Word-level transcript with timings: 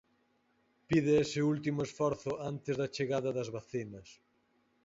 Pide 0.87 1.13
ese 1.25 1.39
último 1.53 1.79
esforzo 1.87 2.31
antes 2.51 2.75
da 2.81 2.91
chegada 2.95 3.29
das 3.37 3.49
vacinas. 3.57 4.07